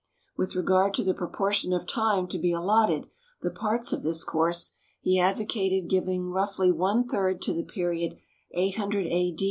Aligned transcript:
With 0.35 0.55
regard 0.55 0.95
to 0.95 1.03
the 1.03 1.13
proportion 1.13 1.73
of 1.73 1.85
time 1.85 2.25
to 2.29 2.39
be 2.39 2.51
allotted 2.51 3.05
the 3.43 3.51
parts 3.51 3.93
of 3.93 4.01
this 4.01 4.23
course, 4.23 4.73
he 4.99 5.19
advocated 5.19 5.91
giving 5.91 6.31
roughly 6.31 6.71
one 6.71 7.07
third 7.07 7.39
to 7.43 7.53
the 7.53 7.61
period 7.65 8.17
800 8.51 9.05
A. 9.05 9.37